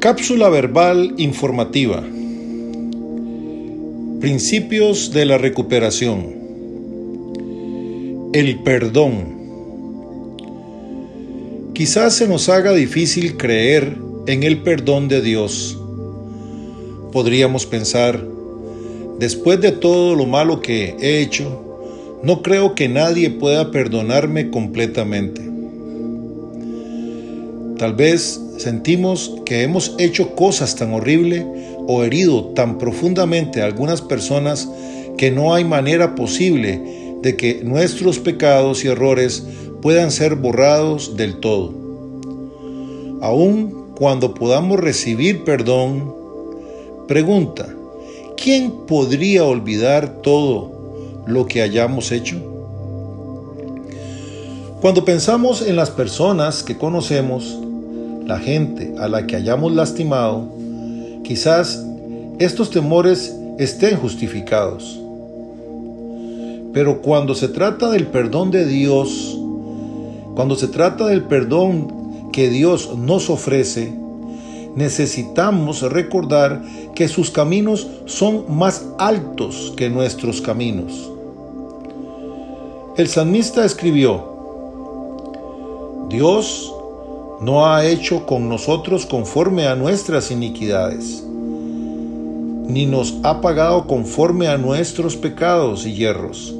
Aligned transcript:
Cápsula 0.00 0.50
verbal 0.50 1.14
informativa. 1.16 2.04
Principios 4.20 5.10
de 5.10 5.24
la 5.24 5.38
recuperación. 5.38 6.34
El 8.34 8.62
perdón. 8.62 9.36
Quizás 11.72 12.14
se 12.14 12.28
nos 12.28 12.50
haga 12.50 12.74
difícil 12.74 13.38
creer 13.38 13.96
en 14.26 14.42
el 14.42 14.58
perdón 14.58 15.08
de 15.08 15.22
Dios. 15.22 15.78
Podríamos 17.10 17.64
pensar, 17.64 18.22
después 19.18 19.62
de 19.62 19.72
todo 19.72 20.14
lo 20.14 20.26
malo 20.26 20.60
que 20.60 20.94
he 21.00 21.22
hecho, 21.22 22.20
no 22.22 22.42
creo 22.42 22.74
que 22.74 22.90
nadie 22.90 23.30
pueda 23.30 23.70
perdonarme 23.70 24.50
completamente. 24.50 25.40
Tal 27.78 27.94
vez 27.94 28.40
sentimos 28.58 29.34
que 29.44 29.62
hemos 29.62 29.94
hecho 29.98 30.34
cosas 30.34 30.76
tan 30.76 30.92
horribles 30.92 31.44
o 31.86 32.02
herido 32.04 32.46
tan 32.54 32.78
profundamente 32.78 33.62
a 33.62 33.66
algunas 33.66 34.02
personas 34.02 34.68
que 35.16 35.30
no 35.30 35.54
hay 35.54 35.64
manera 35.64 36.14
posible 36.14 37.16
de 37.22 37.36
que 37.36 37.62
nuestros 37.64 38.18
pecados 38.18 38.84
y 38.84 38.88
errores 38.88 39.46
puedan 39.82 40.10
ser 40.10 40.36
borrados 40.36 41.16
del 41.16 41.38
todo. 41.40 41.72
Aun 43.22 43.94
cuando 43.96 44.34
podamos 44.34 44.78
recibir 44.78 45.44
perdón, 45.44 46.14
pregunta, 47.08 47.68
¿quién 48.36 48.70
podría 48.86 49.44
olvidar 49.44 50.20
todo 50.22 51.22
lo 51.26 51.46
que 51.46 51.62
hayamos 51.62 52.12
hecho? 52.12 52.36
Cuando 54.80 55.04
pensamos 55.04 55.62
en 55.62 55.76
las 55.76 55.90
personas 55.90 56.62
que 56.62 56.76
conocemos, 56.76 57.58
la 58.26 58.38
gente 58.38 58.94
a 58.98 59.08
la 59.08 59.26
que 59.26 59.36
hayamos 59.36 59.72
lastimado, 59.72 60.48
quizás 61.22 61.86
estos 62.38 62.70
temores 62.70 63.34
estén 63.58 63.96
justificados. 63.96 65.00
Pero 66.72 67.00
cuando 67.00 67.34
se 67.34 67.48
trata 67.48 67.90
del 67.90 68.08
perdón 68.08 68.50
de 68.50 68.66
Dios, 68.66 69.38
cuando 70.34 70.56
se 70.56 70.68
trata 70.68 71.06
del 71.06 71.22
perdón 71.22 72.30
que 72.32 72.50
Dios 72.50 72.96
nos 72.98 73.30
ofrece, 73.30 73.94
necesitamos 74.74 75.80
recordar 75.82 76.62
que 76.94 77.08
sus 77.08 77.30
caminos 77.30 77.86
son 78.04 78.44
más 78.48 78.84
altos 78.98 79.72
que 79.76 79.88
nuestros 79.88 80.42
caminos. 80.42 81.10
El 82.98 83.08
salmista 83.08 83.64
escribió, 83.64 84.36
Dios 86.10 86.75
no 87.40 87.66
ha 87.66 87.84
hecho 87.84 88.24
con 88.26 88.48
nosotros 88.48 89.04
conforme 89.04 89.66
a 89.66 89.74
nuestras 89.74 90.30
iniquidades, 90.30 91.22
ni 92.66 92.86
nos 92.86 93.18
ha 93.22 93.40
pagado 93.40 93.86
conforme 93.86 94.48
a 94.48 94.56
nuestros 94.56 95.16
pecados 95.16 95.86
y 95.86 95.94
hierros. 95.94 96.54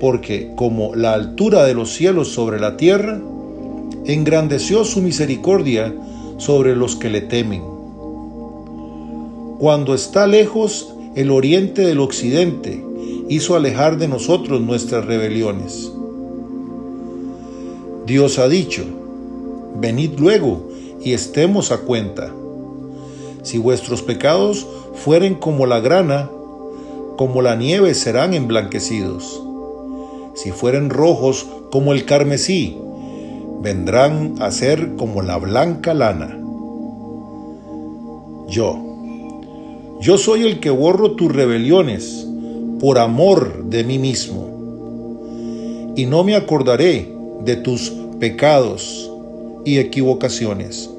Porque 0.00 0.52
como 0.56 0.94
la 0.94 1.14
altura 1.14 1.64
de 1.64 1.74
los 1.74 1.92
cielos 1.92 2.28
sobre 2.28 2.58
la 2.58 2.76
tierra, 2.76 3.20
engrandeció 4.06 4.84
su 4.84 5.00
misericordia 5.00 5.94
sobre 6.38 6.74
los 6.74 6.96
que 6.96 7.10
le 7.10 7.20
temen. 7.20 7.62
Cuando 9.58 9.94
está 9.94 10.26
lejos 10.26 10.94
el 11.14 11.30
oriente 11.30 11.82
del 11.82 12.00
occidente, 12.00 12.84
hizo 13.28 13.54
alejar 13.54 13.98
de 13.98 14.08
nosotros 14.08 14.60
nuestras 14.60 15.04
rebeliones. 15.06 15.93
Dios 18.06 18.38
ha 18.38 18.48
dicho, 18.48 18.84
venid 19.76 20.18
luego 20.18 20.68
y 21.00 21.14
estemos 21.14 21.72
a 21.72 21.78
cuenta. 21.78 22.30
Si 23.42 23.56
vuestros 23.56 24.02
pecados 24.02 24.66
fueren 24.94 25.36
como 25.36 25.64
la 25.64 25.80
grana, 25.80 26.30
como 27.16 27.40
la 27.40 27.56
nieve 27.56 27.94
serán 27.94 28.34
emblanquecidos. 28.34 29.42
Si 30.34 30.50
fueren 30.50 30.90
rojos 30.90 31.46
como 31.70 31.94
el 31.94 32.04
carmesí, 32.04 32.76
vendrán 33.62 34.34
a 34.38 34.50
ser 34.50 34.96
como 34.96 35.22
la 35.22 35.38
blanca 35.38 35.94
lana. 35.94 36.38
Yo, 38.48 38.78
yo 40.02 40.18
soy 40.18 40.42
el 40.42 40.60
que 40.60 40.68
borro 40.68 41.12
tus 41.12 41.32
rebeliones 41.32 42.26
por 42.80 42.98
amor 42.98 43.64
de 43.64 43.82
mí 43.84 43.98
mismo, 43.98 44.44
y 45.96 46.04
no 46.04 46.22
me 46.22 46.36
acordaré 46.36 47.13
de 47.40 47.56
tus 47.56 47.92
pecados 48.20 49.10
y 49.64 49.78
equivocaciones. 49.78 50.90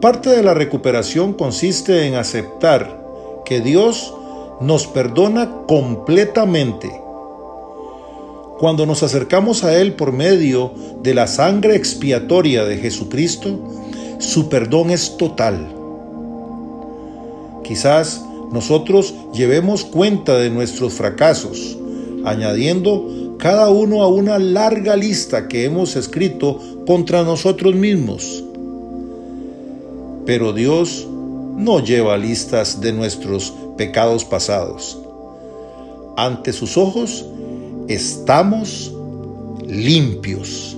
Parte 0.00 0.30
de 0.30 0.42
la 0.42 0.54
recuperación 0.54 1.32
consiste 1.32 2.06
en 2.06 2.14
aceptar 2.14 3.04
que 3.44 3.60
Dios 3.60 4.14
nos 4.60 4.86
perdona 4.86 5.50
completamente. 5.66 6.88
Cuando 8.58 8.86
nos 8.86 9.02
acercamos 9.02 9.64
a 9.64 9.76
Él 9.76 9.94
por 9.94 10.12
medio 10.12 10.72
de 11.02 11.14
la 11.14 11.26
sangre 11.26 11.76
expiatoria 11.76 12.64
de 12.64 12.76
Jesucristo, 12.76 13.58
su 14.18 14.48
perdón 14.48 14.90
es 14.90 15.16
total. 15.16 15.74
Quizás 17.64 18.24
nosotros 18.52 19.14
llevemos 19.32 19.84
cuenta 19.84 20.36
de 20.36 20.50
nuestros 20.50 20.94
fracasos, 20.94 21.76
añadiendo 22.24 23.27
cada 23.38 23.70
uno 23.70 24.02
a 24.02 24.08
una 24.08 24.38
larga 24.38 24.96
lista 24.96 25.46
que 25.48 25.64
hemos 25.64 25.94
escrito 25.96 26.60
contra 26.86 27.22
nosotros 27.22 27.74
mismos. 27.74 28.44
Pero 30.26 30.52
Dios 30.52 31.06
no 31.56 31.80
lleva 31.80 32.16
listas 32.16 32.80
de 32.80 32.92
nuestros 32.92 33.54
pecados 33.76 34.24
pasados. 34.24 34.98
Ante 36.16 36.52
sus 36.52 36.76
ojos 36.76 37.24
estamos 37.86 38.92
limpios. 39.66 40.76